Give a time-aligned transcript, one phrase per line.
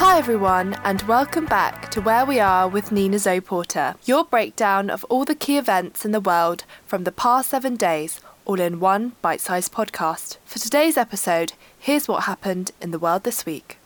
[0.00, 4.90] Hi, everyone, and welcome back to Where We Are with Nina Zoe Porter, your breakdown
[4.90, 8.78] of all the key events in the world from the past seven days, all in
[8.78, 10.36] one bite sized podcast.
[10.44, 13.78] For today's episode, here's what happened in the world this week.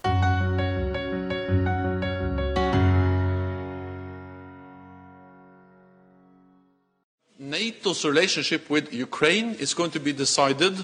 [7.38, 10.74] NATO's relationship with Ukraine is going to be decided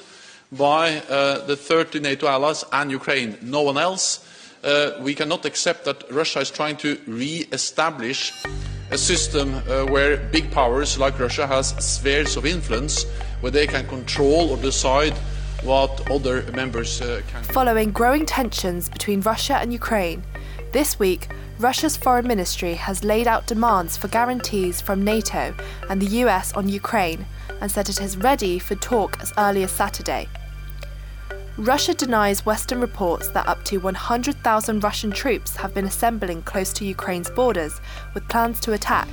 [0.51, 4.25] by uh, the 30 NATO allies and Ukraine, no one else.
[4.64, 8.33] Uh, we cannot accept that Russia is trying to re-establish
[8.91, 13.05] a system uh, where big powers like Russia has spheres of influence
[13.41, 15.14] where they can control or decide
[15.62, 17.42] what other members uh, can.
[17.45, 20.23] Following growing tensions between Russia and Ukraine,
[20.73, 25.55] this week Russia's foreign ministry has laid out demands for guarantees from NATO
[25.90, 27.27] and the US on Ukraine
[27.61, 30.29] and said it is ready for talk as early as Saturday.
[31.58, 36.85] Russia denies Western reports that up to 100,000 Russian troops have been assembling close to
[36.85, 37.80] Ukraine's borders
[38.14, 39.08] with plans to attack.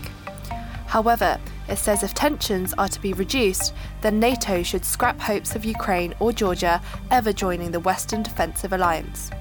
[0.86, 5.66] However, it says if tensions are to be reduced, then NATO should scrap hopes of
[5.66, 6.80] Ukraine or Georgia
[7.10, 9.32] ever joining the Western Defensive Alliance.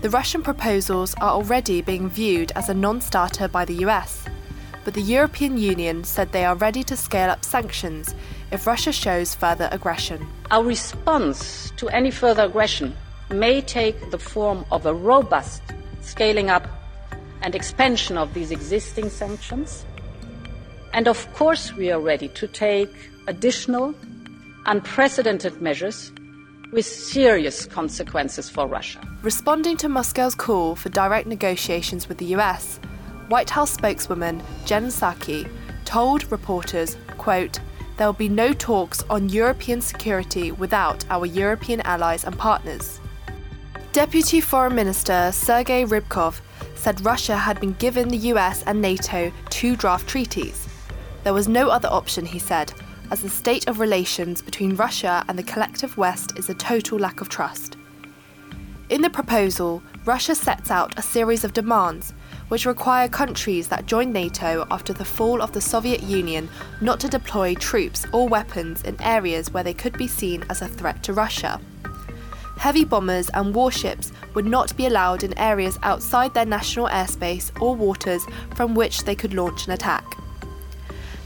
[0.00, 4.24] The Russian proposals are already being viewed as a non starter by the US,
[4.88, 8.14] but the European Union said they are ready to scale up sanctions
[8.50, 10.26] if Russia shows further aggression.
[10.50, 12.96] Our response to any further aggression
[13.28, 15.60] may take the form of a robust
[16.00, 16.66] scaling up
[17.42, 19.84] and expansion of these existing sanctions.
[20.94, 23.94] And of course, we are ready to take additional,
[24.64, 26.10] unprecedented measures
[26.72, 29.00] with serious consequences for Russia.
[29.20, 32.80] Responding to Moscow's call for direct negotiations with the US,
[33.28, 35.48] White House spokeswoman Jen Psaki
[35.84, 37.60] told reporters, quote,
[37.98, 43.00] there will be no talks on European security without our European allies and partners.
[43.92, 46.40] Deputy Foreign Minister Sergei Ryabkov
[46.74, 50.66] said Russia had been given the US and NATO two draft treaties.
[51.24, 52.72] There was no other option, he said,
[53.10, 57.20] as the state of relations between Russia and the collective West is a total lack
[57.20, 57.76] of trust.
[58.88, 62.14] In the proposal, Russia sets out a series of demands
[62.48, 66.48] which require countries that joined NATO after the fall of the Soviet Union
[66.80, 70.68] not to deploy troops or weapons in areas where they could be seen as a
[70.68, 71.60] threat to Russia.
[72.58, 77.76] Heavy bombers and warships would not be allowed in areas outside their national airspace or
[77.76, 78.24] waters
[78.56, 80.04] from which they could launch an attack.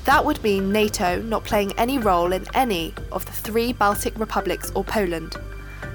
[0.05, 4.73] That would mean NATO not playing any role in any of the three Baltic republics
[4.75, 5.37] or Poland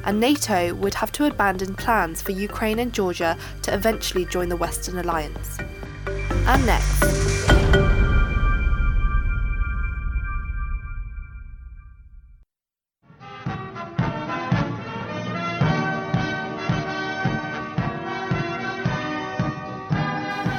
[0.08, 4.56] and NATO would have to abandon plans for Ukraine and Georgia to eventually join the
[4.56, 5.60] Western Alliance.
[6.08, 7.04] And next.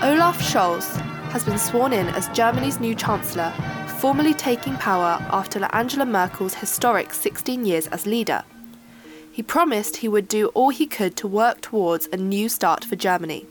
[0.04, 0.94] Olaf Scholz
[1.30, 3.50] has been sworn in as Germany's new Chancellor,
[3.98, 8.44] formally taking power after Angela Merkel's historic 16 years as leader.
[9.38, 12.96] He promised he would do all he could to work towards a new start for
[12.96, 13.46] Germany.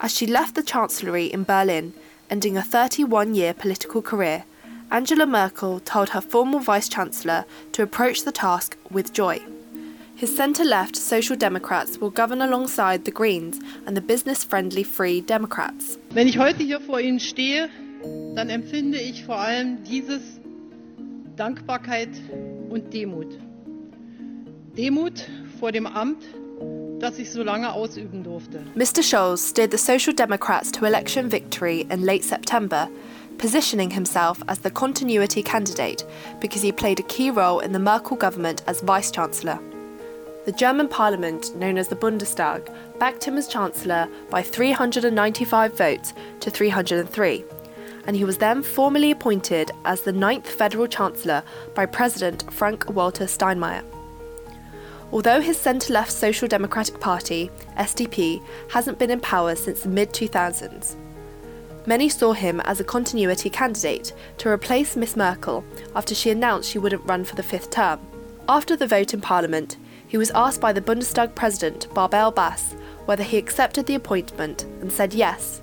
[0.00, 1.92] As she left the Chancellery in Berlin,
[2.30, 4.44] ending a 31 year political career,
[4.90, 9.42] Angela Merkel told her former Vice Chancellor to approach the task with joy.
[10.16, 15.20] His centre left Social Democrats will govern alongside the Greens and the business friendly Free
[15.20, 15.98] Democrats.
[16.14, 17.68] Wenn ich heute hier vor Ihnen stehe,
[18.34, 20.22] dann empfinde ich vor allem dieses
[21.36, 22.08] Dankbarkeit
[22.70, 23.28] und Demut.
[24.80, 25.28] Demut
[25.58, 26.24] vor dem Amt,
[27.00, 28.64] das ich so lange ausüben durfte.
[28.74, 29.02] Mr.
[29.02, 32.88] Scholz steered the Social Democrats to election victory in late September,
[33.36, 36.06] positioning himself as the continuity candidate
[36.40, 39.58] because he played a key role in the Merkel government as Vice Chancellor.
[40.46, 42.66] The German parliament, known as the Bundestag,
[42.98, 47.44] backed him as Chancellor by 395 votes to 303,
[48.06, 51.42] and he was then formally appointed as the ninth federal Chancellor
[51.74, 53.84] by President Frank Walter Steinmeier.
[55.12, 60.12] Although his centre left Social Democratic Party, SDP, hasn't been in power since the mid
[60.12, 60.94] 2000s,
[61.86, 65.64] many saw him as a continuity candidate to replace Miss Merkel
[65.96, 67.98] after she announced she wouldn't run for the fifth term.
[68.48, 69.76] After the vote in Parliament,
[70.06, 72.74] he was asked by the Bundestag President Bärbel Bas
[73.06, 75.60] whether he accepted the appointment and said yes.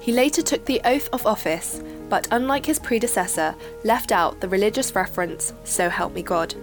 [0.00, 4.94] He later took the oath of office, but unlike his predecessor, left out the religious
[4.94, 6.54] reference, So Help Me God.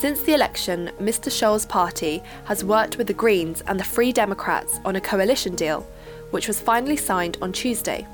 [0.00, 1.30] Since the election, Mr.
[1.30, 5.86] Scholz's party has worked with the Greens and the Free Democrats on a coalition deal,
[6.30, 8.06] which was finally signed on Tuesday.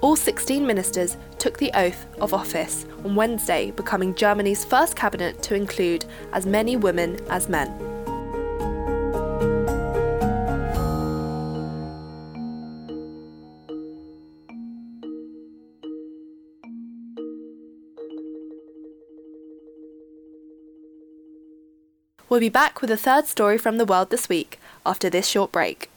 [0.00, 5.54] All 16 ministers took the oath of office on Wednesday, becoming Germany's first cabinet to
[5.54, 7.85] include as many women as men.
[22.36, 25.52] We'll be back with a third story from the world this week after this short
[25.52, 25.90] break.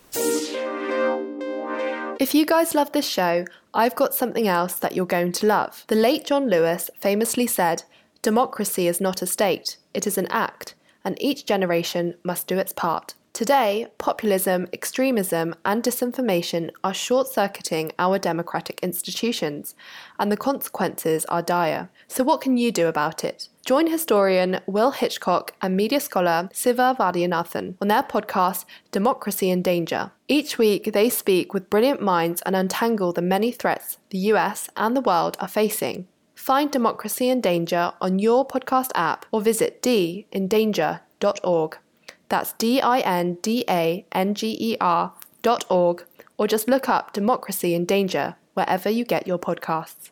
[2.17, 3.43] If you guys love this show,
[3.73, 5.83] I've got something else that you're going to love.
[5.87, 7.83] The late John Lewis famously said,
[8.21, 12.71] Democracy is not a state, it is an act, and each generation must do its
[12.71, 13.15] part.
[13.39, 19.75] Today, populism, extremism, and disinformation are short circuiting our democratic institutions,
[20.19, 21.89] and the consequences are dire.
[22.09, 23.47] So, what can you do about it?
[23.65, 30.11] Join historian Will Hitchcock and media scholar Siva Vaidyanathan on their podcast, Democracy in Danger.
[30.27, 34.97] Each week, they speak with brilliant minds and untangle the many threats the US and
[34.97, 36.09] the world are facing.
[36.35, 41.77] Find Democracy in Danger on your podcast app or visit dindanger.org.
[42.29, 46.05] That's D I N D A N G E R dot org,
[46.37, 50.11] or just look up Democracy in Danger wherever you get your podcasts.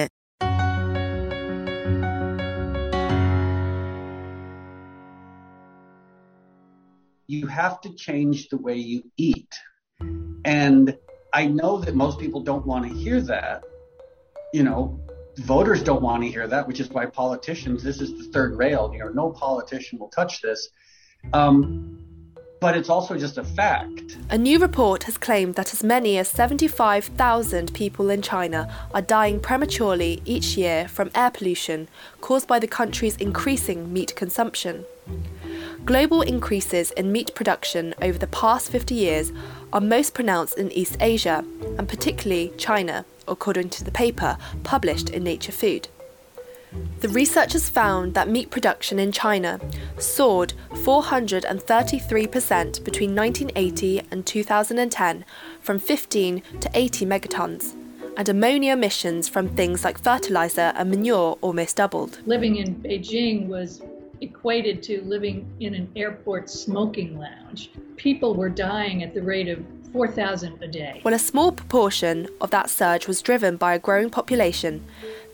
[7.31, 9.53] You have to change the way you eat.
[10.43, 10.97] And
[11.33, 13.63] I know that most people don't want to hear that.
[14.53, 14.99] You know,
[15.37, 18.91] voters don't want to hear that, which is why politicians, this is the third rail,
[18.93, 20.69] you know, no politician will touch this.
[21.31, 21.97] Um,
[22.59, 24.17] but it's also just a fact.
[24.29, 29.39] A new report has claimed that as many as 75,000 people in China are dying
[29.39, 31.87] prematurely each year from air pollution
[32.19, 34.85] caused by the country's increasing meat consumption.
[35.85, 39.31] Global increases in meat production over the past 50 years
[39.73, 41.43] are most pronounced in East Asia,
[41.77, 45.87] and particularly China, according to the paper published in Nature Food.
[46.99, 49.59] The researchers found that meat production in China
[49.97, 55.25] soared 433% between 1980 and 2010
[55.61, 57.73] from 15 to 80 megatons,
[58.15, 62.19] and ammonia emissions from things like fertilizer and manure almost doubled.
[62.25, 63.81] Living in Beijing was
[64.21, 67.71] equated to living in an airport smoking lounge.
[67.97, 70.99] People were dying at the rate of 4,000 a day.
[71.01, 74.85] When a small proportion of that surge was driven by a growing population,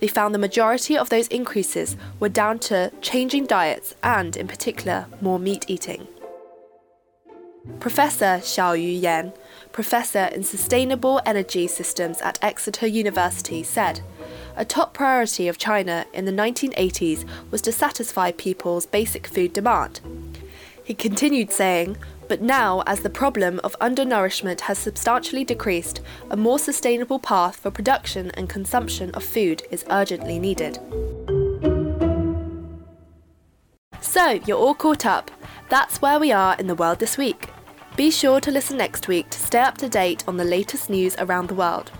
[0.01, 5.05] they found the majority of those increases were down to changing diets and, in particular,
[5.21, 6.07] more meat eating.
[7.79, 9.33] Professor Xiaoyu Yan,
[9.71, 14.01] professor in sustainable energy systems at Exeter University, said
[14.57, 20.01] a top priority of China in the 1980s was to satisfy people's basic food demand.
[20.83, 21.97] He continued saying,
[22.27, 27.71] but now, as the problem of undernourishment has substantially decreased, a more sustainable path for
[27.71, 30.79] production and consumption of food is urgently needed.
[34.01, 35.31] So, you're all caught up.
[35.69, 37.49] That's where we are in the world this week.
[37.95, 41.15] Be sure to listen next week to stay up to date on the latest news
[41.19, 41.91] around the world.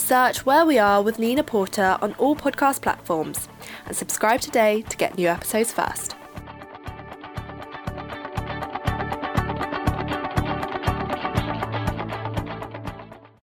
[0.00, 3.48] Search Where We Are with Nina Porter on all podcast platforms
[3.86, 6.16] and subscribe today to get new episodes first.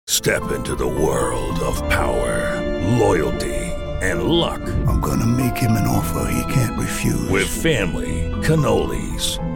[0.09, 2.61] Step into the world of power,
[2.99, 3.55] loyalty,
[4.03, 4.61] and luck.
[4.89, 7.29] I'm gonna make him an offer he can't refuse.
[7.31, 9.39] With family, cannolis,